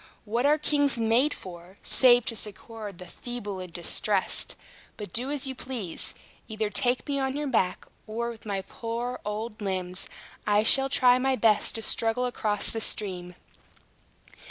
[0.25, 4.55] What are kings made for, save to succor the feeble and distressed?
[4.97, 6.15] But do as you please.
[6.47, 10.09] Either take me on your back, or with my poor old limbs
[10.47, 13.35] I shall try my best to struggle across the stream."